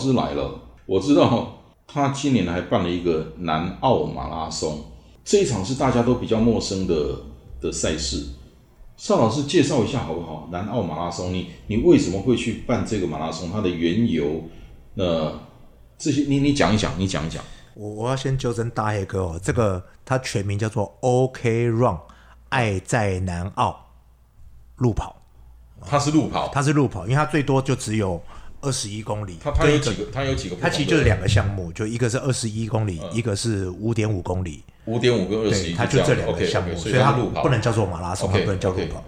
[0.00, 1.56] 师来了，我知道。
[1.92, 4.78] 他今年还办了一个南澳马拉松，
[5.24, 6.94] 这一场是大家都比较陌生的
[7.60, 8.24] 的赛事。
[8.96, 10.48] 邵老师介绍一下好不好？
[10.52, 13.50] 南澳马拉松，你你为什么会去办这个马拉松？
[13.50, 14.40] 它的缘由，
[14.94, 15.32] 那
[15.98, 17.42] 这些你你讲一讲，你讲一讲。
[17.74, 21.98] 我我要先纠正大黑哥哦，这个它全名叫做 OK Run，
[22.50, 23.76] 爱在南澳
[24.76, 25.16] 路跑。
[25.84, 28.22] 它是路跑，它是路跑，因为它最多就只有。
[28.60, 30.06] 二十一公里，它它有几个？
[30.12, 30.56] 它有几个？
[30.60, 34.62] 它其实就是两个项目，就一个是二十一公里，一个是五点五公里。
[34.86, 39.04] 五点五跟二十一，它就这两个项目，所以它不能叫做马拉松，它不能叫路跑。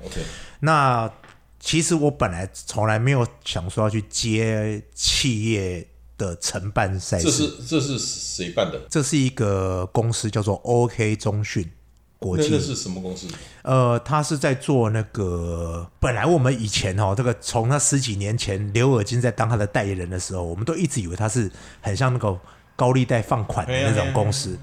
[0.60, 1.10] 那
[1.58, 7.24] 其实我本来从来没有想说要去接企业的承办赛事。
[7.24, 8.80] 这是这是谁办的？
[8.88, 11.68] 这是一个公司叫做 OK 中讯。
[12.22, 13.26] 国际是什么公司？
[13.62, 15.86] 呃，他是在做那个。
[15.98, 21.50] 本来我们以前哦，这个从那十几年前，刘尔金在当他的代言人的时候，我们都一直以为他是
[21.80, 22.38] 很像那个
[22.76, 24.56] 高利贷放款的那种公司。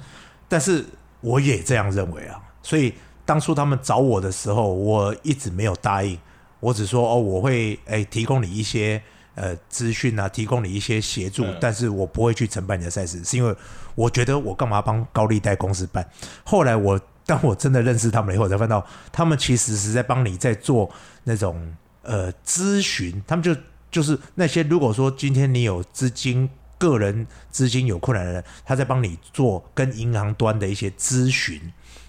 [0.47, 0.85] 但是
[1.21, 2.41] 我也这样认为啊。
[2.63, 2.93] 所以
[3.25, 6.17] 当初他们找我的时候，我一直没有答应。
[6.59, 9.01] 我只说哦，我会哎提供你一些
[9.35, 13.55] 呃资讯啊，提供你一些协助，但是我不会去承办你的赛事，是因为
[13.95, 16.09] 我觉得我干嘛帮高利贷公司办？
[16.43, 16.99] 后来我。
[17.29, 20.89] 当我真的认识他们以后，我才看到他们其实是在帮你在做
[21.25, 21.71] 那种
[22.01, 23.21] 呃咨询。
[23.27, 23.55] 他们就
[23.91, 26.49] 就是那些如果说今天你有资金、
[26.79, 31.61] 个人资金有困难的人，他在帮你做跟银行端的一些咨询，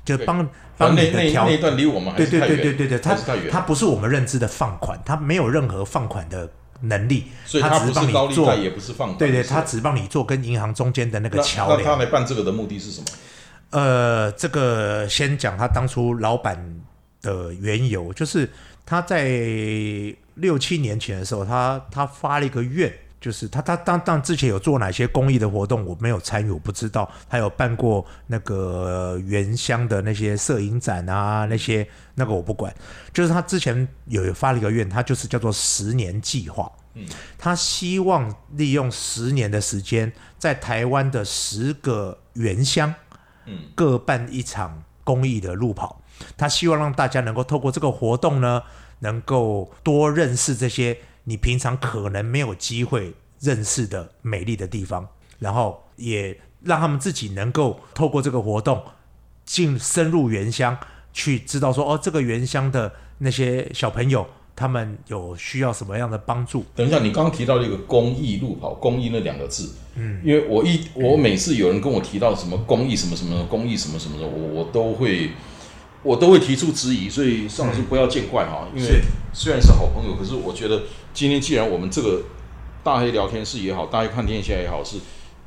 [0.06, 1.47] 就帮帮你的调。
[1.47, 3.15] 那段离我们对对对对对对，他
[3.50, 6.50] 他不是我们认知的放款，他没有任何放款的
[6.81, 9.19] 能力，所以他只是帮你做，也不是放款。
[9.19, 11.78] 对对，他只帮你做跟银行中间的那个桥梁。
[11.78, 13.06] 那他来办这个的目的是什么？
[13.70, 16.81] 呃，这个先讲他当初老板
[17.22, 18.48] 的缘由，就是
[18.84, 19.28] 他在
[20.34, 27.08] 六七年前的时候，他他发了一个愿，就是他他当当之前有做哪些公益的活动，我没有参与，我不知道。
[27.28, 32.75] 他有办过那个原乡的那些摄影展啊，那些那个我不管。
[33.12, 36.70] 就是他之前有发了一个愿，他就是叫做十年计划。
[37.38, 42.92] 他希望利用十年的时间，在台湾的十个原乡。
[43.75, 46.01] 各办一场公益的路跑，
[46.37, 48.62] 他希望让大家能够透过这个活动呢，
[49.01, 55.09] 能够多认识这些你平常可能没有机会认识的美丽的地方，
[55.39, 58.83] 然后也让他们自己能够透过这个活动
[59.45, 60.77] 进深入原乡，
[61.12, 64.29] 去知道说哦，这个原乡的那些小朋友。
[64.60, 66.62] 他们有需要什么样的帮助？
[66.76, 75.31] 等一下，你刚刚提到了一个公益路跑，公益那两个字，嗯，因为我一我每次有人跟我提到什么公益什么什么公益什么什么的，我我都会
[76.03, 79.00] 我都会提出质疑，所以尚老师不要见怪哈，因为
[79.32, 80.82] 虽然是好朋友，可是我觉得
[81.15, 82.20] 今天既然我们这个
[82.84, 84.99] 大黑聊天室也好，大黑看天下也好，是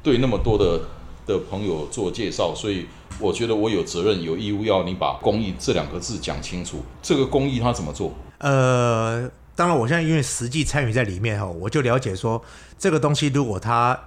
[0.01, 0.81] 对那么多的
[1.25, 2.85] 的朋友做介绍，所以
[3.19, 8.13] 我觉得我有责任有义务要你把公益这两个字讲清楚，这个公益它怎么做？
[8.39, 12.41] 呃，当然，我现在因为实际参与在里面哈，我就了解说，
[12.77, 13.97] 这个东西如果他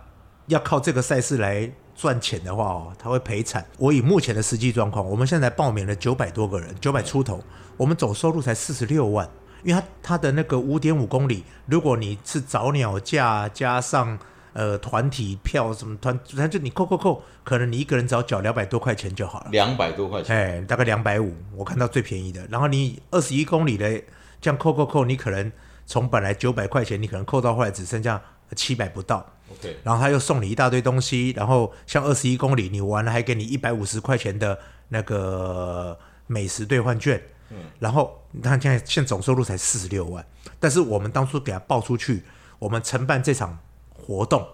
[0.47, 3.65] 要靠这个赛事来赚钱的话哦，他会赔惨。
[3.79, 7.41] 我以目前的实际状况，我们现在报名了九百多个人，九百出头，
[7.77, 9.29] 我们总收入才四十六万。
[9.65, 14.17] 因为他他的那个五点五公里，如果你是早鸟价加上
[14.57, 19.51] 呃团体票什么团，反正就你扣扣扣，可能你一个人只要缴两百多块钱就好了。
[19.53, 22.45] 两百多块钱，哎，大概两百五，我看到最便宜的。
[22.51, 24.03] 然后你二十一公里的。
[24.39, 25.51] 这样扣扣扣，你可能
[25.87, 28.23] 从本来九百块钱，你可能扣到后来只剩下
[28.55, 29.27] 七百不到。
[29.51, 34.57] OK，然后他又送你一大堆东西，然后像二十一公里，你完了还给你一百五十块钱的
[34.91, 37.21] 那个美食兑换券。
[37.49, 40.25] 嗯，然后你看现在现总收入才四十六万，
[40.61, 42.23] 但是我们当初给他报出去，
[42.59, 43.59] 我们承办这场
[44.07, 44.47] 活动，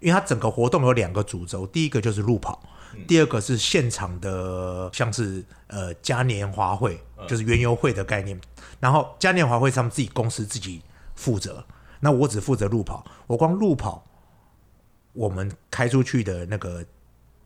[0.00, 2.60] 因为它整个活动有两个主轴，第一个就是路跑。
[3.06, 8.40] 第二个是现场的，像是呃嘉年华会，就是园游会的概念。
[8.80, 10.82] 然后嘉年华会他们自己公司自己
[11.14, 11.64] 负责，
[12.00, 13.04] 那我只负责路跑。
[13.26, 14.04] 我光路跑，
[15.12, 16.84] 我们开出去的那个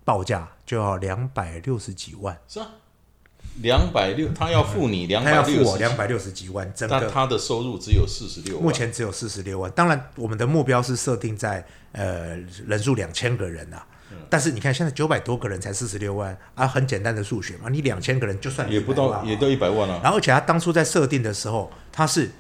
[0.05, 2.41] 报价就要两百六十几万。
[2.47, 2.71] 是啊，
[3.61, 8.65] 两百六，他要付你两他要百六十，付我两百六十几万，整个他的收入只有四十六万。
[8.65, 9.71] 目前只有四十六万。
[9.73, 12.37] 当然，我们的目标是设定在呃
[12.67, 13.87] 人数两千个人啊。
[14.11, 20.01] 嗯但是你看，现在九百多个人才四十六万啊，很简单的数学嘛，你两千个人就算也不100万到，啊也到一百万啊。
[20.03, 22.31] 然后，而且他当初在设定的时候，他是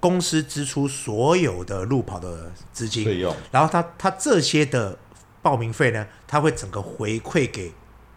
[0.00, 4.98] 公司支出所有的路跑的资金，费用然后他他这些的
[5.40, 7.72] 报名费呢，他会整个回馈给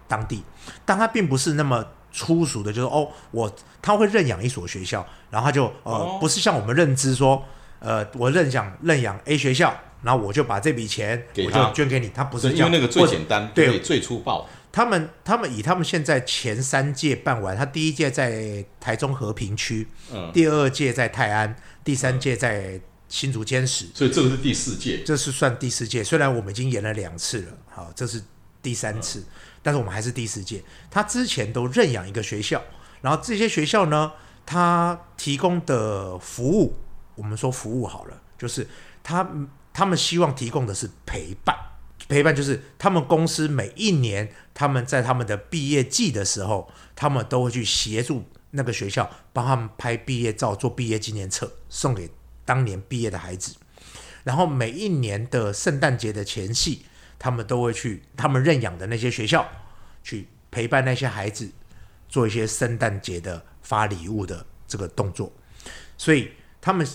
[0.08, 0.44] 当地，
[0.86, 1.86] 但他并不是那么
[2.18, 7.46] 粗俗的，就是哦，我他会认养一所学校，然后他就呃、哦不是像我们认知说，
[7.78, 14.50] 呃，我认养认养 A 学校，然后我就把这笔钱我给他就捐给你，他不是是这样，因为那个最简单，对对，最粗暴。
[14.72, 25.04] 他们他们以他们现在前三届办完，他第一届在台中和平区，嗯，第二届在泰安，第三届在新竹坚实，所以这个是第四届。
[25.06, 26.04] 这是算第四届。
[26.04, 28.22] 虽然我们已经演了两次了，好，这是
[28.62, 29.24] 第三次，
[29.62, 30.64] 但是我们还是第四届。
[30.90, 32.62] 他之前都认养一个学校，
[33.02, 34.12] 然后这些学校呢，
[34.46, 36.76] 他提供的服务，
[37.16, 38.68] 我们说服务好了，就是
[39.04, 39.30] 他
[39.74, 41.56] 他们希望提供的是陪伴。
[42.08, 52.10] 陪伴就是他们公司每一年，他们在他们的毕业季的时候，他们都会去协助那个学校，帮他们拍毕业照、做毕业纪念册，送给
[52.46, 53.56] 当年毕业的孩子。
[54.24, 56.86] 然后每一年的圣诞节的前夕，
[57.20, 59.48] 他们都会去他们认养的那些学校，
[60.04, 61.50] 去陪伴那些孩子，
[62.08, 65.32] 做一些圣诞节的发礼物的这个动作。
[65.98, 66.30] 所以
[66.62, 66.88] 他们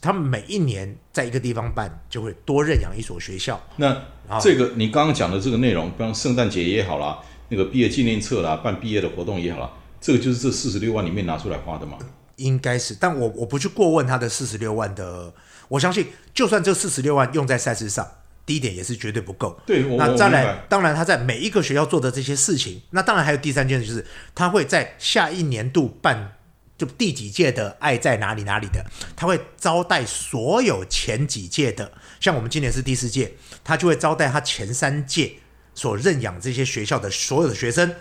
[0.00, 3.60] 他们每一年在一个地方办，就会多认养一所学校。
[3.76, 4.02] 那
[4.40, 7.18] 这个你刚刚讲的这个内容，比方圣诞节也好啦，
[7.48, 11.98] 那个毕业纪念册啦，办毕业的活动也好啦，这个就是这四十六万里面拿出来花的嘛。
[12.36, 15.34] 应该是，但我我不去过问他的四十六万的，
[15.66, 18.06] 我相信就算这四十六万用在赛事上，
[18.48, 19.60] 第一点也是绝对不够。
[19.66, 26.32] 对，那再来当然他在每一个学校做的这些事情，那当然还有第三件事，就是他会在下一年度办
[26.78, 28.82] 就第几届的爱在哪里哪里的，
[29.14, 35.34] 他会招待所有前几届的，像我们今年是第四届，他就会招待他前三届
[35.74, 37.94] 所认养这些学校的所有的学生，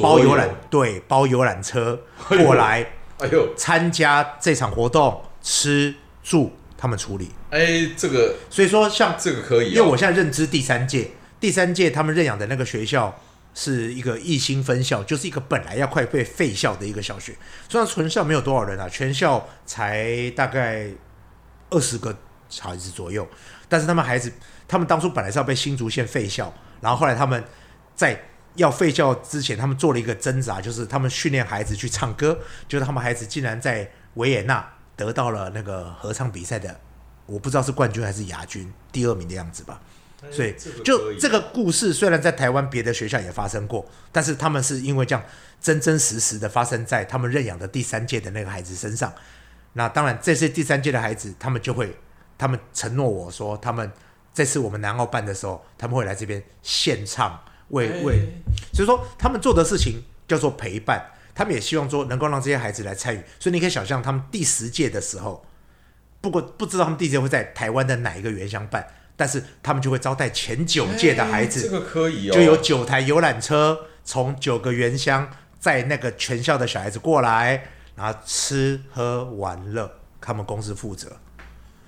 [0.00, 2.92] 包游览，对，包游览车过来。
[3.18, 7.30] 哎呦，参加这场活动，吃住他们处理。
[7.50, 13.20] 哎，这个所以说，像这个可以、哦，因为我现在认知第三届，第三届他们认养的那个学校
[13.54, 17.36] 是一个艺星分校，就是一个本来要快被废校的一个小学。
[17.68, 20.88] 虽然全校没有多少人啊，全校才大概
[21.68, 22.16] 二十个
[22.58, 23.28] 孩子左右，
[23.68, 24.32] 但是他们孩子，
[24.66, 26.50] 他们当初本来是要被新竹县废校，
[26.80, 27.44] 然后后来他们
[27.94, 28.18] 在
[28.54, 34.68] 要废校之前，他们做了一个挣扎，就是他们训练孩子去唱歌，就是他们孩子竟然在维也纳
[35.00, 36.78] 得到了那个合唱比赛的，
[37.24, 39.80] 我不知道是冠军还是亚军，第二名的样子吧。
[40.30, 40.54] 所以
[40.84, 45.24] 就这个故事，虽然在台湾别的学校也发生过，但是他们是因为这样
[45.62, 49.10] 真真实实的发生在他们认养的第三届的那个孩子身上。
[49.72, 51.96] 那当然，这些第三届的孩子，他们就会，
[52.36, 53.90] 他们承诺我说，他们
[54.34, 58.42] 这次我们南澳办的时候，他们会来这边献唱，为哎为，
[58.74, 61.02] 所以说他们做的事情叫做陪伴，
[61.40, 63.22] 他们也希望说能够让这些孩子来参与。
[63.38, 65.42] 所以你可以想象，他们第十届的时候，
[66.20, 81.10] 不过不知道他们第十届会在台湾的哪一个原乡办，但是他们就会招待前九届的孩子，哎这个可以哦，就有九台游览车从九个原乡载那个全校的小孩子过来，然后吃喝玩乐，他们公司负责。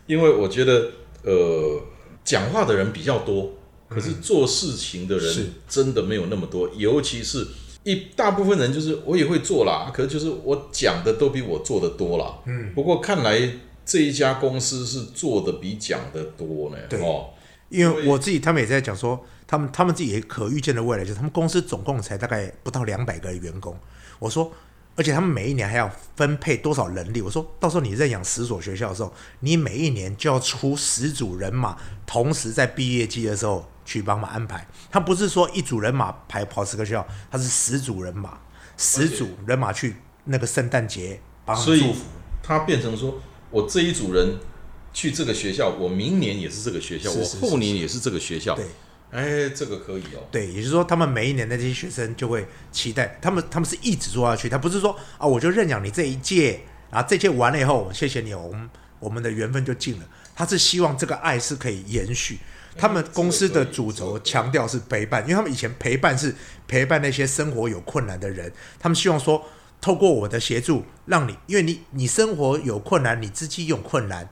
[0.06, 0.92] 因为我觉得
[1.24, 1.82] 呃，
[2.24, 3.52] 讲话的人比较多，
[3.90, 7.46] 可是做事情的是人真的没有那么多，尤其是
[7.84, 12.38] 一大部分人就是我也会做啦，可是就是我讲的都比我做的多啦。
[12.44, 13.40] 嗯，不过看来
[13.84, 16.76] 这一家公司是做的比讲的多呢。
[16.88, 17.30] 对哦，
[17.68, 23.76] 因为我自己，他们也在讲说，他们他们自己也可预见的未来，就是他们公司总共才大概不到两百个员工。
[24.20, 24.52] 我说，
[24.94, 27.20] 而且他们每一年还要分配多少人力？
[27.20, 34.66] 我说到时候你认养十所学校的时候，你每一年就要出十组人马，同时在毕业季的时候去帮忙安排。
[34.90, 38.38] 他不是说一组人马排跑十个学校，他是十组人马，
[38.76, 42.04] 十组人马去那个圣诞节帮祝福。
[42.42, 43.20] 他变成说
[43.50, 44.36] 我这一组人
[44.92, 48.54] 去这个学校，我明年也是这个学校，是是我后年也是这个学校。
[48.54, 48.64] 对。
[49.12, 50.24] 哎，这个可以哦。
[50.30, 60.06] 对，也就是说，他们每一年的这些学生就会期待，他们他们是一直做下去，他不是说啊，我就认养你这一届，然后这届完了以后，谢谢你，我们我们的缘分就尽了。
[60.34, 62.38] 他是希望这个爱是可以延续。
[62.76, 66.34] 他们公司的主轴强调是陪伴，因为他们以前陪伴是
[66.66, 69.44] 陪伴那些生活有困难的人，他们希望说，
[69.80, 74.28] 透过我的协助，让你，因为你你生活有困难，你自己有困难，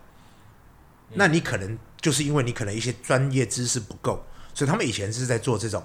[1.15, 5.85] 那你可能就是因为你可能一些专业知识不够，所以他们以前是在做这种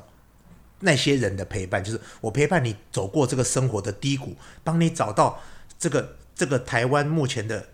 [0.79, 5.41] 那些人的陪伴，就是我陪伴你走过这个生活的低谷，帮你找到
[5.77, 7.67] 这个这个台湾目前的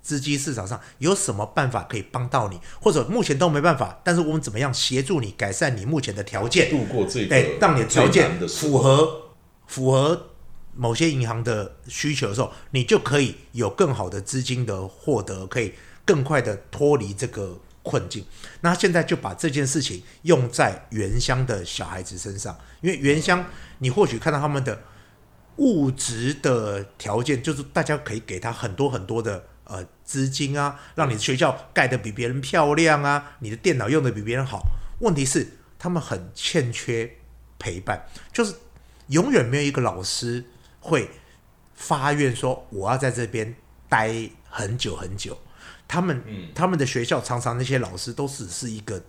[0.00, 9.22] 资金市场上有什么办法可以帮到你，或者目前都没办法，但是我们怎么样协助你改善你目前的条件，度过这个对，让你的条件符合
[9.66, 10.30] 符合
[10.74, 15.74] 某些银行的需求的时候，你就可以有更好的资金的获得，可以
[16.04, 18.24] 更快的脱离这个困境。
[18.60, 23.44] 那现在就把这件事情用在原乡的小孩子身上，因为原乡
[23.78, 24.80] 你或许看到他们的
[25.56, 29.57] 物质的条件，就是大家可以给他很多很多的呃
[30.08, 34.62] 资金啊，让你的学校盖得比别人漂亮啊，你的电脑用的比别人好。
[35.00, 35.46] 问题是
[35.78, 37.16] 他们很欠缺
[37.58, 38.54] 陪伴，就是
[39.08, 40.42] 永远没有一个老师
[40.80, 41.10] 会
[41.74, 43.54] 发愿说我要在这边
[43.86, 45.36] 待很久很久。
[45.86, 46.22] 他们、
[46.54, 49.02] 他们的学校常常那些老师都只是一个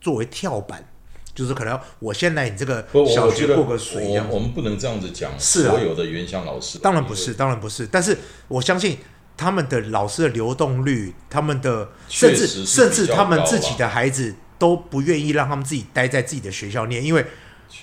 [0.00, 0.84] 作为跳板，
[1.32, 4.34] 就是可能我先来你这个小学过个水一样我。
[4.34, 7.86] 我们不能这样子讲是啊所有的原乡老师，当然不是，当然不是。
[7.86, 8.18] 但是
[8.48, 8.98] 我相信
[9.36, 17.26] 他们的老师的流动率，他们的甚至甚至他们自己的孩子都不愿意让他们自己待在自己的学校念，因为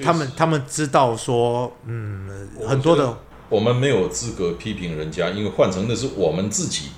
[0.03, 3.17] 他们他们知道说，嗯，很多的
[3.49, 6.89] 我们没有资格批评人家，因为换成的是我们自己。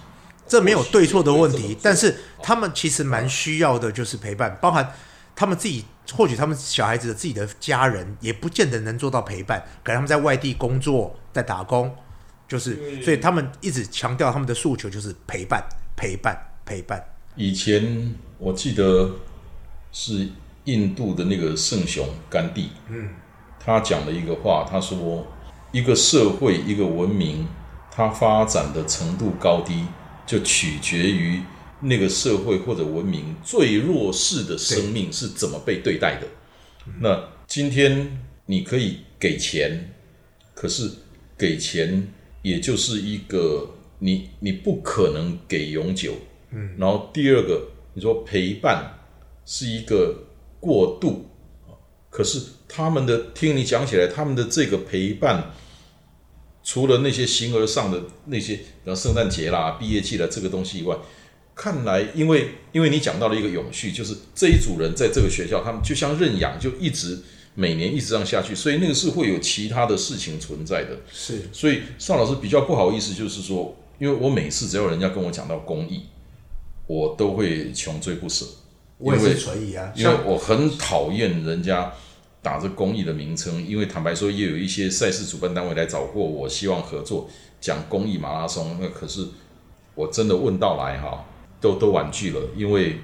[0.48, 4.94] 这没有对错的问题但是他们其实蛮需要的，就是陪伴，包含
[5.34, 11.96] 他们自己，或许他们小孩子的自己的家人也不见得能做到陪伴，可能他们在外地工作，在打工，
[12.52, 15.64] 就是所以他们一直强调他们的诉求就是陪伴，
[15.96, 17.02] 陪伴，陪伴。
[17.38, 19.10] 以前我记得
[19.94, 20.28] 是
[20.66, 23.08] 印度的那个圣雄甘地，嗯，
[23.58, 25.26] 他讲了一个话，他说
[25.72, 27.48] 一个社会一个文明，
[27.90, 29.86] 它发展的程度高低，
[30.28, 31.42] 就取决于
[31.80, 36.28] 那个社会或者文明最弱势的生命是怎么被对待的。
[37.00, 39.94] 那今天你可以给钱，
[40.54, 40.92] 可是
[41.38, 46.14] 给钱也就是一个你你不可能给永久，
[46.52, 49.00] 嗯，然后第二个你说陪伴
[49.46, 50.24] 是一个
[50.60, 51.26] 过渡，
[52.10, 55.52] 可是他们的听你讲起来，他们的这个陪伴，
[56.64, 60.98] 除了那些形而上的那些，比如圣诞节啦、毕业季啦这个东西以外，
[61.54, 67.20] 看来因为因为你讲到了一个永续，就是这一组人在这个学校，他们就像认养，就一直
[67.54, 70.98] 每年一直这样下去，所以那个是会有其他的事情存在的。
[71.12, 76.04] 是所以邵老师比较不好意思，就是说，因为我每次只要人家跟我讲到公益，
[76.88, 78.46] 我都会穷追不舍，
[78.98, 81.92] 我也是存疑啊，因为我很讨厌人家
[82.42, 87.30] 打着公益的名称，因为坦白说，也有一些赛事主办单位来找过我，希望合作
[87.60, 89.28] 讲公益马拉松，那可是
[89.94, 91.26] 我真的问到来哈，
[91.60, 93.00] 都都婉拒了，因为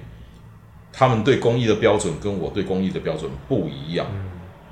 [0.90, 4.06] 他们对公益的标准跟我对公益的标准不一样。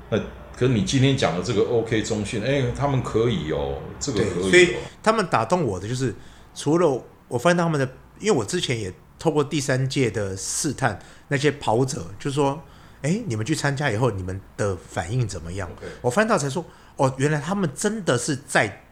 [0.09, 0.17] 那
[0.55, 6.15] 可是你今天讲的这个 OK 中训，哎，他们可以哦，这个可以、哦，所以他们打动我的就是，
[6.55, 7.87] 除了我发现到他们的，
[8.19, 10.97] 因为我之前也透过第三届的试探
[11.27, 12.61] 那些跑者，就说，
[13.01, 15.69] 哎，你们去参加以后，你们的反应怎么样？
[16.01, 18.83] 我翻到才说，哦，原来他们真的是在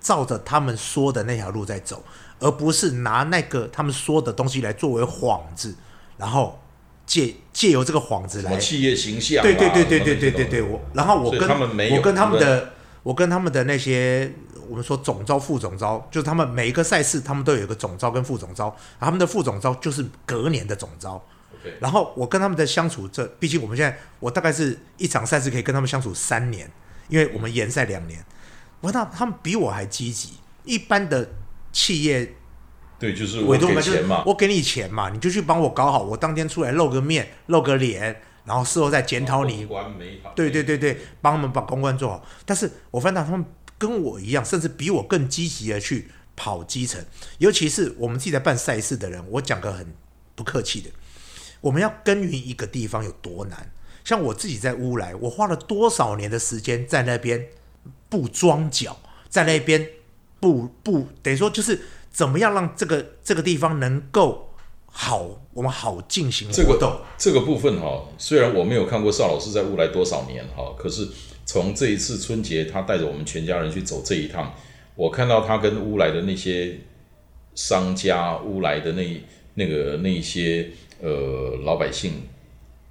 [0.00, 2.02] 照着他们说的那条路在走，
[2.40, 5.76] 而不是拿那个他们说的东西来作为幌子，
[6.16, 6.60] 然后
[7.12, 14.32] 借借由这个幌子来企业形象、啊，对对对对对对对对，我然后我跟他们我跟他们的我跟他们的那些
[14.66, 21.22] 我们说总招副总招，就是他们每一个赛事他们都有一个总招跟副总招，他们的副总招就是隔年的总招。
[21.80, 26.70] 然后我跟他们的相处，这毕竟我们现在我大概是一场赛事可以跟他们相处三年，
[27.08, 28.24] 因为我们延赛两年。
[28.80, 30.30] 我看到他们比我还积极，
[30.64, 31.28] 一般的
[31.72, 32.34] 企业
[33.02, 39.66] 对，就是我委托嘛，就是给钱嘛，我给你钱嘛，你就去帮我搞好，我当天出来露个面、露个脸，然后事后再检讨你。
[39.66, 40.32] 公关没好。
[40.36, 42.24] 对对对对，帮他们把公关做好。
[42.46, 43.44] 但是我发现他们
[43.76, 47.04] 跟我一样，甚至比我更积极的去跑基层，
[47.38, 49.92] 尤其是我们自己在办赛事的人，我讲个很
[50.36, 50.88] 不客气的，
[51.60, 53.72] 我们要耕耘一个地方有多难。
[54.04, 57.48] 像我自己在乌来，我花了多少年的时间在那边
[58.08, 58.96] 不装脚，
[59.28, 59.88] 在那边
[60.38, 61.80] 不不，等于说就是
[62.12, 64.50] 怎么样让这个这个地方能够
[64.84, 66.90] 好，我们好进行这活动。
[66.90, 71.08] 个这个部分哈，虽然我没有看过邵老师在乌来多少年哈，可是
[71.46, 74.54] 从这一次春节，他带着我们全家人去走这一趟，
[74.94, 76.78] 我看到他跟乌来的那些
[77.54, 82.12] 商家、乌来的那那个那些呃老百姓，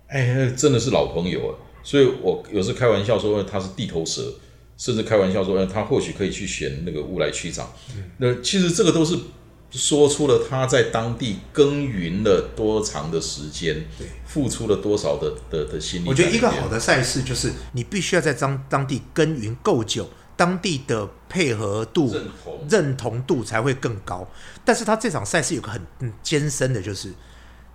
[0.07, 1.53] 哎，真的是老朋友啊。
[1.83, 4.33] 所以我有时开玩笑说他是地头蛇，
[4.81, 7.71] 甚至开玩笑说，哎他或许可以去选那个乌来区长。
[8.17, 9.15] 那其实这个都是
[9.69, 16.07] 说出了他在当地耕耘了多长的时间，对，付出了多少的的的心力。
[16.09, 24.27] 我觉得一个好的赛事就是你必须要在当当地耕耘够久，当地的配合度、认同认同度才会更高。
[24.65, 27.13] 但是他这场赛事有个很嗯艰深的，就是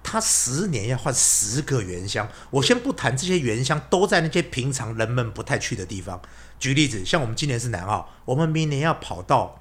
[0.07, 2.29] 他十年要换十个原乡。
[2.51, 6.23] 我先不谈这些原乡都在那些平常人们不太去的地方。
[6.61, 9.61] 举例子，像我们今年是南澳，我们明年要跑到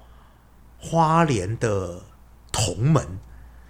[0.78, 2.00] 花莲的
[2.52, 3.18] 同门。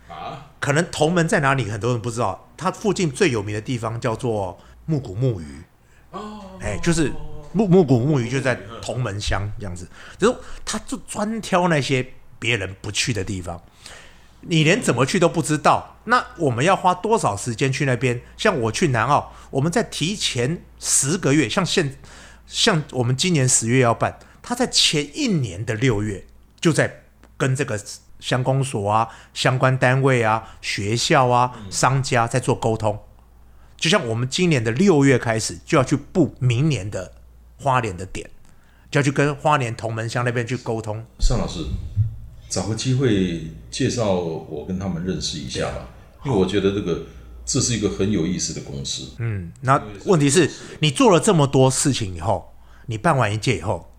[0.09, 2.49] 啊，可能同门在哪里，很多人不知道。
[2.59, 5.63] 它附近最有名的地方叫做木古木鱼，
[6.11, 7.11] 哦，哎，就是
[7.53, 9.89] 木木谷木鱼就在同门乡这样子。
[10.19, 12.07] 就是他就专挑那些
[12.39, 13.61] 别人不去的地方，
[14.43, 15.97] 你连怎么去都不知道。
[16.05, 18.21] 那我们要花多少时间去那边？
[18.37, 21.99] 像我去南澳，我们在提前十个月，像现
[22.47, 26.25] 像我们今年十月要办，他在前一年的六月
[26.61, 27.03] 就在
[27.37, 27.81] 跟这个
[28.21, 33.03] 乡公所啊、相关单位啊、学校啊、商家在做沟通。
[33.77, 37.13] 就像我们今年的六月开始就要去布明年的
[37.59, 38.31] 花莲的点，
[38.91, 41.05] 就要去跟花莲同门乡那边去沟通。
[41.19, 41.61] 尚老师，
[42.49, 45.89] 找个机会介绍我跟他们认识一下吧，
[46.25, 47.07] 因为我觉得这个
[47.45, 49.11] 这是一个很有意思的公司。
[49.19, 50.51] 嗯，那问题是
[50.81, 52.55] 你做了这么多事情以后，
[52.87, 53.93] 你办完一届以后，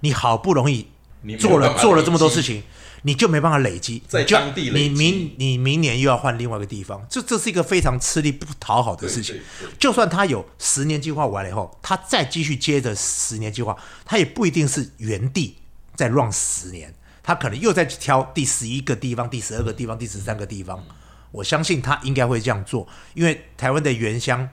[0.00, 0.88] 你好不容易
[1.22, 2.64] 你做了做了这么多事情，
[3.02, 4.88] 你就没办法累积，在当地累积。
[4.88, 9.40] 你明你明年又要换另外一个地方，这这是一个非常吃力不讨好的事情。
[9.78, 15.56] 就算他有十年计划完了以后，他再继续接着十年计划，他也不一定是原地
[15.94, 16.92] 再 run 十年，
[17.22, 20.82] 他可能又再去挑第十一个地方、第十二个地方、第十三个地方。
[21.30, 24.46] 我相信他应该会这样做，因为台湾的原乡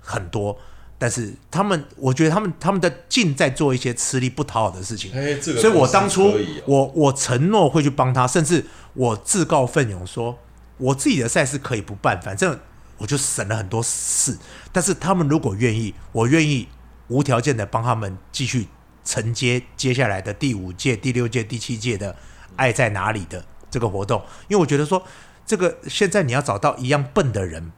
[0.00, 0.56] 很多，
[0.96, 5.12] 但是他们，我觉得他们他们的尽在做一些吃力不讨好的事情。
[5.12, 10.38] 哎，这个所以我当初哦我我承诺会去帮他，甚至我自告奋勇说，
[10.76, 12.60] 我自己的赛事可以不办，反正
[12.98, 14.38] 我就省了很多事。
[14.70, 16.68] 但是他们如果愿意，我愿意
[17.08, 18.68] 无条件的帮他们继续
[19.04, 22.16] 承接接下来的第五届、第六届、第七届的
[22.56, 25.02] “爱在哪里”的这个活动，因为我觉得说，
[25.44, 27.72] 这个现在你要找到一样笨的人。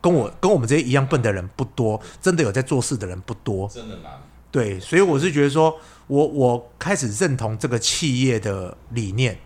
[0.00, 3.66] 跟我跟我们这些一样笨的人不多，真的有在做事的人不多。
[3.72, 4.12] 真的难。
[4.50, 5.74] 对，所以我是觉得说，
[6.08, 9.38] 我我开始认同这个企业的理念，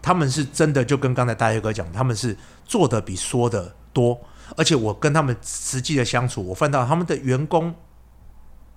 [0.00, 4.16] 他们是真的就跟刚才大学哥讲，他们是做的比说的多，
[4.56, 7.74] 而且我跟他们实际的相处，我看到他们的员工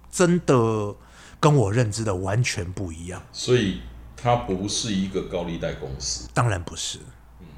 [0.10, 0.96] 真的
[1.40, 3.22] 跟我认知的完全不一样。
[3.32, 3.82] 所以
[4.16, 7.00] 它不是一个高利贷公司，当然不是，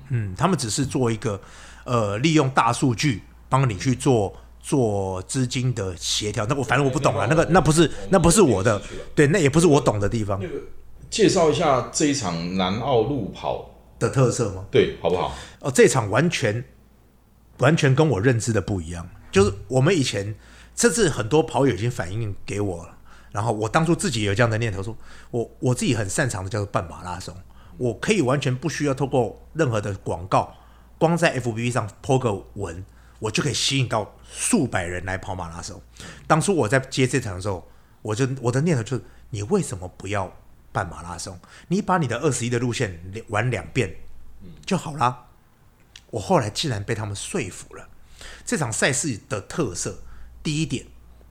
[0.09, 1.39] 嗯，他们只是做一个
[1.85, 6.45] 呃，利用大数据帮你去做做资金的协调。
[6.45, 8.81] 那我反正我不懂啊，那个那不是那不是我的，
[9.15, 10.55] 对，那也不是我懂的地方那个
[11.09, 14.65] 介绍一下这一场南澳路跑，的特色吗？
[14.69, 15.33] 对，好不好？
[15.61, 16.63] 哦，这场完全
[17.59, 19.09] 完全跟我认知的不一样。
[19.31, 20.35] 就是我们以前，
[20.75, 22.97] 甚至很多跑友已经反映给我了。
[23.31, 24.97] 然后我当初自己也有这样的念头说，
[25.31, 27.35] 我我自己很擅长的叫做半马拉松，
[27.77, 30.55] 我可以完全不需要透过任何的广告，
[30.97, 32.83] 光在 FB 上 po 个文，
[33.19, 35.81] 我就可以吸引到数百人来跑马拉松。
[36.27, 37.69] 当初我在接这场的时候，
[38.01, 40.35] 我就我的念头就是，你为什么不要
[40.71, 41.39] 办马拉松？
[41.67, 43.95] 你把你的二十一的路线玩两遍
[44.65, 45.25] 就好啦。
[46.11, 47.87] 我后来竟然被他们说服了。
[48.43, 50.01] 这场赛事的特色，
[50.41, 50.87] 第一点，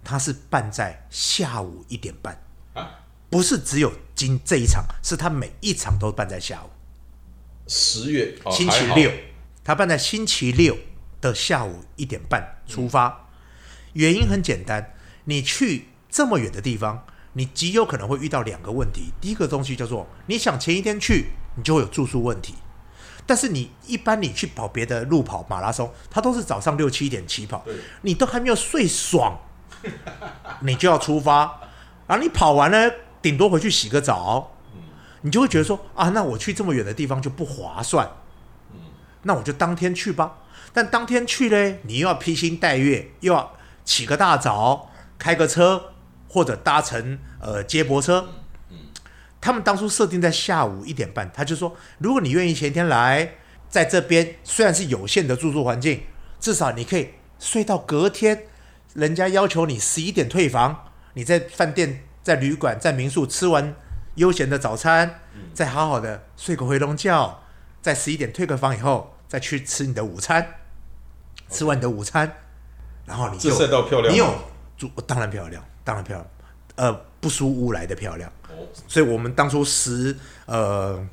[0.09, 2.43] 它是办在下午一点半，
[2.73, 6.71] 啊，不是只有今这一场，是它每一场都办在下午。
[7.67, 9.13] 十月、哦星期六，
[9.63, 10.75] 它办在星期六
[11.21, 13.29] 的下午一点半出发。
[13.93, 14.95] 原因很简单，
[15.25, 19.13] 你去这么远的地方，你极有可能会遇到两个问题。
[19.21, 22.55] 第一个东西叫做，你想前一天去，你就会有住宿问题。
[23.27, 27.63] 但是你一般你去跑别的路跑马拉松，它都是早上六七点起跑，
[28.01, 29.39] 你都还没有睡爽，
[30.61, 31.61] 你就要出发，
[32.07, 34.53] 然后你跑完了，顶多回去洗个澡，
[35.23, 38.09] 你就会觉得说啊，那我去这么远的地方就不划算，
[39.23, 40.39] 那我就当天去吧。
[40.73, 43.53] 但当天去嘞，你又要披星戴月，又要
[43.85, 45.93] 起个大早，开个车
[46.29, 48.29] 或者搭乘呃接驳车。
[49.41, 53.35] 他们当初设定在下午一点半，他就说，如果你愿意前天来，
[53.69, 56.03] 在这边虽然是有限的住宿环境，
[56.41, 58.47] 至少你可以睡到隔天，
[58.95, 63.75] 人家要求你十一点退房，你在饭店、在旅馆、在民宿吃完
[64.17, 65.21] 悠闲的早餐，
[65.55, 67.43] 再好好的睡个回笼觉，
[67.81, 70.55] 在十一点退个房以后，再去吃你的午餐，
[71.51, 72.33] 吃完你的午餐，
[73.05, 74.35] 然后你就这赛道漂亮你有
[74.77, 76.27] 住，当然漂亮，当然漂亮，
[76.77, 78.31] 呃，不输乌来的漂亮。
[78.49, 78.67] 哦。
[78.87, 81.07] 所以我们当初十呃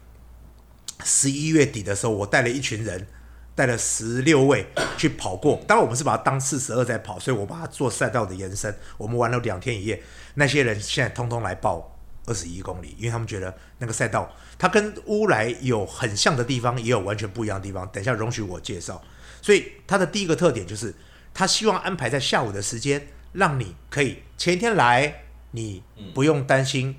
[1.04, 3.08] 十一月底的时候，我带了一群人，
[3.56, 5.64] 带了十六位去跑过。
[5.66, 8.76] 当然，我们是把它当四十二在跑，所以我把它做赛道的延伸。
[8.98, 17.88] 我们玩了两天一夜，那些人现在通通来报二十一公里，因为他们觉得那个赛道它跟乌来有很像的地方，也有完全不一样的地方。
[17.94, 19.02] 等一下容许我介绍。
[19.42, 20.94] 所以它的第一个特点就是，
[21.34, 25.82] 他希望安排在下午的时间，让你可以前一天来，你
[26.14, 26.98] 不用担心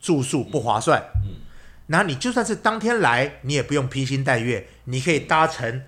[0.00, 1.02] 住宿不划算。
[1.24, 1.40] 嗯
[1.86, 5.82] 那你就算是当天来，你也不用披星戴月，你可以搭乘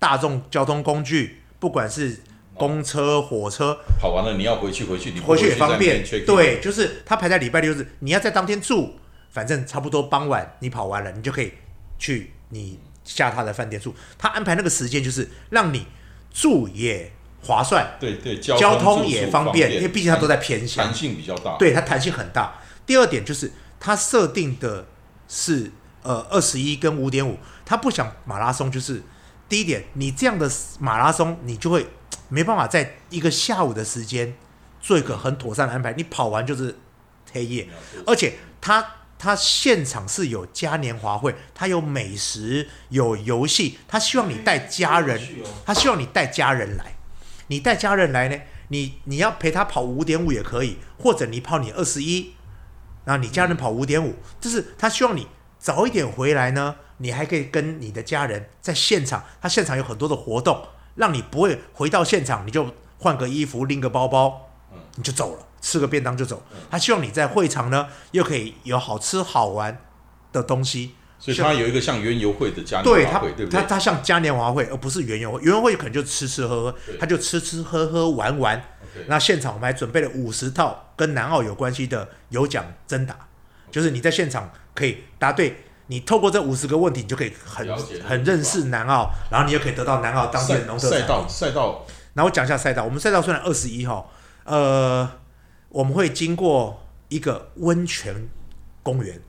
[0.00, 2.18] 大众交通工具，不管是
[2.54, 3.78] 公车、火车。
[4.00, 6.04] 跑完了你要回去，回去你回去也方便。
[6.26, 8.94] 对，就是他排在礼拜六日，你要在当天住，
[9.30, 11.52] 反正差不多傍晚你跑完了，你就可以
[11.96, 12.80] 去你。
[13.02, 15.84] 下他的饭店住，他安排那个时间就是让你
[16.30, 17.10] 住也
[17.42, 21.56] 划算，对对，交通也方便，因为毕竟他都在偏乡，弹性比较大。
[21.56, 22.60] 对，它弹性很大。
[22.86, 24.86] 第二点就是他设定的
[25.26, 29.02] 是呃二十一跟五点五，他不想马拉松就是
[29.50, 31.86] 第一点，你这样的马拉松你就会
[32.30, 34.34] 没办法在一个下午的时间
[34.80, 36.78] 做一个很妥善的安排，你跑完就是
[37.32, 37.68] 黑夜，
[38.06, 38.92] 而且他。
[39.22, 45.20] 他现场是有嘉年华会，他有美食，有游戏，他希望你带家人，
[45.62, 46.94] 他希望你带家人来。
[47.48, 52.32] 你带家人来呢，你你要陪他跑五点五也可以，或者你跑你二十一，
[53.04, 60.62] 然后你家人跑五点五，就是他希望你早一点回来呢，你还可以跟你的家人在现场，他现场有很多的活动，
[60.94, 64.48] 让你不会回到现场你就换个衣服拎个包包，
[64.96, 65.46] 你就走了。
[65.62, 69.78] 吃个便当就走，他希望你在会场呢，又可以有好吃好玩
[70.32, 70.94] 的东西。
[71.18, 73.60] 所以他有一个像园游会的嘉年华会，对不对？
[73.60, 75.40] 他他像嘉年华会，而不是园游会。
[75.42, 78.64] 园游会可能就吃吃喝喝，他就吃吃喝喝玩玩。
[79.06, 83.14] 那现场我们还准备了五十套跟南澳有关系的有奖征答，
[83.70, 87.68] 就是你在现场可以答对，你透过这五十个问题，你就可以很
[88.02, 91.84] 很认识南澳，然后你也可以得到南澳当地的农特赛道赛道。
[92.14, 94.10] 那我讲一下赛道，我们赛道虽然二十一号，
[94.44, 95.10] 呃。
[95.72, 98.28] 我们会经过一个温泉
[98.82, 99.20] 公园，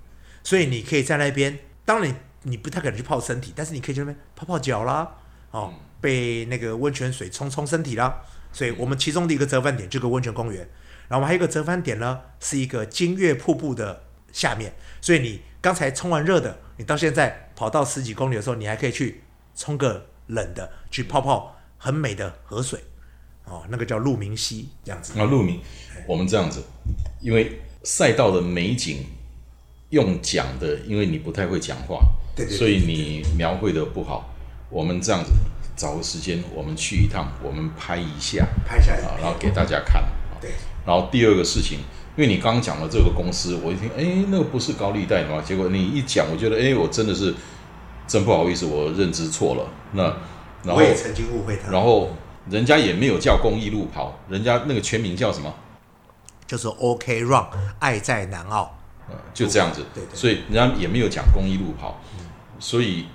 [0.43, 1.59] 所以你可以在那边。
[1.85, 5.07] 当然，你不太可能去泡身体，但是你可以去那边泡泡脚啦，
[5.51, 5.71] 哦，
[6.01, 8.21] 被那个温泉水冲冲身体啦。
[8.51, 10.67] 所以我们其中的一个折返点就是个温泉公园，
[11.07, 14.73] 然后我们还有一个折返点呢，是一个金月瀑布的下面。
[14.99, 19.21] 所以你刚才冲完热的，你到现在跑到十几公里的时候，你还可以去
[19.55, 22.79] 冲个冷的，去泡泡很美的河水。
[23.45, 25.19] 哦，那个叫鹿鸣溪这样子。
[25.19, 25.59] 啊，鹿鸣，
[26.07, 26.63] 我们这样子，
[27.19, 29.05] 因为赛道的美景
[29.89, 31.99] 用讲的，因为你不太会讲话，
[32.35, 34.33] 对对，所以你描绘的不好。
[34.69, 35.31] 我们这样子
[35.75, 40.03] 找个时间，我们去一趟，我们拍一下，拍下来，然后给大家看。
[40.39, 40.51] 对。
[40.85, 41.79] 然后第二个事情，
[42.15, 45.41] 因为你刚刚讲了这个公司，我一听，哎，那个不是高利贷吗？
[45.41, 47.33] 结果你一讲，我觉得，哎，我真的是
[48.07, 49.63] 真不好意思，我认知错了。
[49.93, 50.03] 那
[50.63, 51.71] 然后我也曾经误会他。
[51.71, 52.09] 然后。
[52.49, 55.53] 人家也没有叫公益路跑，人家那个全名叫什么？
[56.47, 57.45] 就是 OK Run，
[57.77, 58.79] 爱在南澳。
[59.07, 59.85] 嗯，就这样子。
[59.93, 60.15] 对对。
[60.15, 62.01] 所以人家也没有讲公益路跑，
[62.57, 63.05] 所以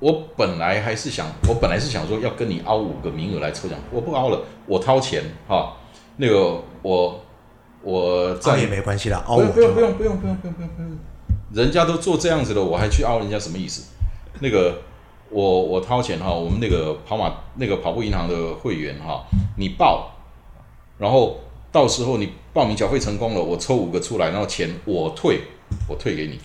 [0.00, 5.74] 我本来还是想，我本来是想说要跟你凹五个名额来抽奖，我不凹了，我掏钱哈。
[6.18, 7.23] 那个我
[7.84, 10.98] 我这也没关系啦，凹不用不用不用不用不用不用不用，
[11.52, 13.92] 人家都做这样子的，我还去凹人家什么意思？
[14.40, 14.82] 那个。
[15.30, 19.24] 我我掏钱哈，我们那个跑马那个跑步银行的会员哈，
[19.56, 20.12] 你报，
[20.96, 21.40] 然后
[21.72, 25.40] 到时候你报名缴费成功了，我抽五个出来，然后钱我退，
[25.88, 26.38] 我退给你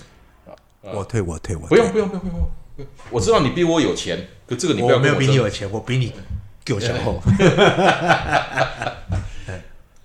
[0.47, 2.27] 啊，我退我退我不用不用不用不
[2.81, 6.11] 用，我知道你比我有钱，可这个你不要没有比你有钱，我比你
[6.65, 7.21] 够雄厚。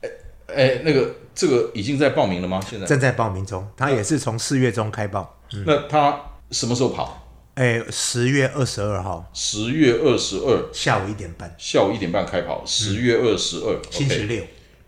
[0.03, 0.11] 哎
[0.55, 2.61] 哎，那个这个已经在报名了吗？
[2.68, 5.38] 现在正在报名中，他也是从四月中开报。
[5.66, 6.20] 那他
[6.51, 7.20] 什么时候跑？
[7.55, 12.64] 哎，十月二十二号，十月二十二下午一点半，下午一点半开跑。
[12.66, 14.42] 十月二十二，星期六。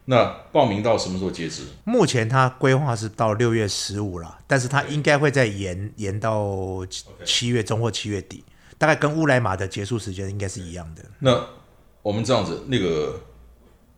[0.06, 1.62] 那报名到什么时候截止？
[1.85, 6.87] 目前他规划是到六月十五了，但是他应该会再延延到
[7.24, 8.44] 七月中或七月底，
[8.78, 11.02] 大概跟乌来马的结束时间应该是一样的。
[11.18, 11.44] 那
[12.02, 13.20] 我们这样子，那个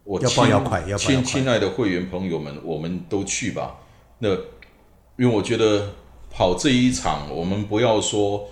[0.09, 3.77] 我要报要快，要亲亲爱的会员朋友们，我们都去吧。
[4.21, 4.31] 那
[5.17, 5.91] 因为我觉得
[6.31, 8.49] 跑这一场，我们不要说。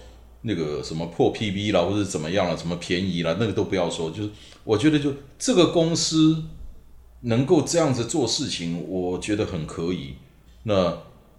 [0.49, 4.13] 那个什么破 PB 了，或者怎么样了，什么便宜了，那个都不要说。
[4.13, 4.31] 就是
[4.63, 6.41] 我觉得，就这个公司
[7.23, 10.15] 能够这样子做事情，我觉得很可以。
[10.63, 10.99] 那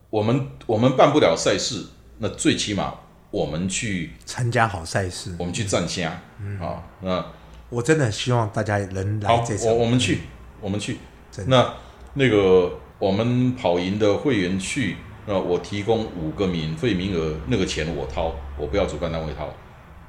[0.10, 1.86] 我们我们办不了赛事，
[2.18, 2.96] 那最起码
[3.32, 6.22] 我们去参加好赛事，我们去站虾
[6.60, 6.84] 啊。
[7.00, 7.26] 那
[7.70, 9.68] 我真的希望大家能来这场。
[9.68, 10.22] 我我们去，
[10.62, 10.98] 我们去。
[11.46, 11.74] 那
[12.14, 19.48] 那个我们跑赢的会员去，那我提供五个免费名额，那个钱我掏，我不要主办单位掏。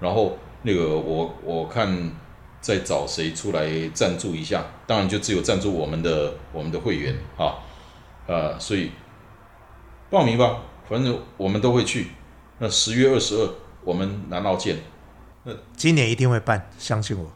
[0.01, 2.13] 然后那个我我看
[2.61, 7.59] 再找谁出来赞助一下，当然就只有赞助我们的我们的会员啊，
[8.27, 8.91] 呃，所以
[10.09, 12.07] 报名吧，反正我们都会去。
[12.59, 13.51] 那十月二十二，
[13.85, 14.77] 我们南澳见。
[15.45, 17.31] 那今年一定会办，相信我，哎，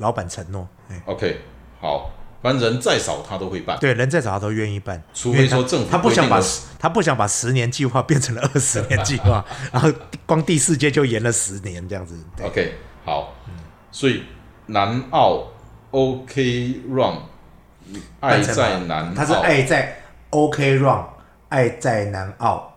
[0.00, 1.40] 老板承诺，哎，OK，
[1.80, 2.10] 好，
[2.42, 9.90] 反正人再少他都会办，对，人再少他都愿意办，除非说政府他不想把规定十他不想把十年计划 变成了二十年计划， 然后
[10.26, 12.46] 光第四届就延了十年这样子，对。
[12.46, 13.34] OK，好，
[13.92, 14.24] 所以
[14.66, 15.46] 南澳
[15.90, 17.18] OK Run，
[18.20, 21.04] 爱在南澳，他是爱在 OK Run，
[21.50, 22.74] 爱在南澳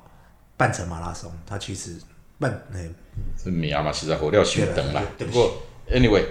[0.57, 1.97] 半程马拉松，他其实
[2.37, 2.89] 半哎。
[3.37, 5.01] 是米亚马西在火料熊等啦。
[5.17, 5.27] 对。
[5.27, 5.39] 不起。
[5.39, 6.23] 不过 Anyway，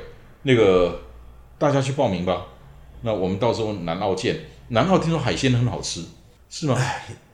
[0.43, 1.01] 那个
[1.59, 2.47] 大家去报名吧。
[3.03, 4.41] 那我们到时候南澳见。
[4.69, 6.03] 南澳听说海鲜很好吃，
[6.49, 6.79] 是吗？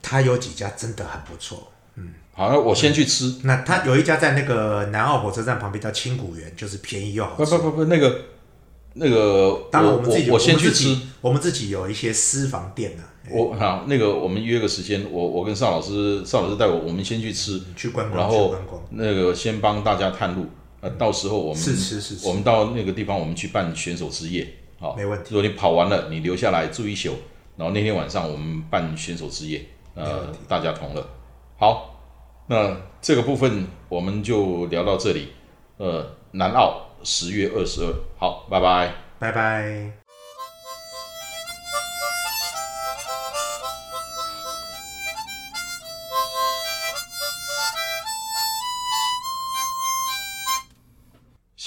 [0.02, 1.70] 他有几家真的很不错。
[1.94, 3.36] 嗯好，那我先去吃。
[3.44, 7.50] 那他有一家在那个南澳火车站旁边叫青谷园，就是便宜又好吃。
[7.58, 8.20] 不不不不，那个
[8.94, 10.96] 那个，当然我我们自己有我先去吃。
[11.20, 18.82] 我们自己有一些私房店呢、啊，我好，那个我们约个时间，我我跟邵老师，邵老师带我，我们先去吃，去观光，然后去观光。
[18.90, 20.46] 那个先帮大家探路。
[20.80, 24.46] 呃，到时候我们是是是是我们到那个地方，我们去办选手之夜。
[24.78, 27.14] 好，没问题如果你跑完了，你留下来住一宿，
[27.56, 29.64] 然后那天晚上我们办选手之夜，
[29.94, 31.04] 呃，大家同乐。
[31.56, 32.00] 好，
[32.46, 35.28] 那这个部分我们就聊到这里。
[35.78, 38.92] 呃，南澳十月二十二，好，拜拜。
[39.18, 40.07] 拜拜。